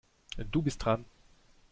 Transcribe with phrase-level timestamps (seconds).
[0.49, 1.05] Du bist dran.